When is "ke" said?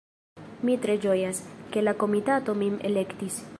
1.75-1.85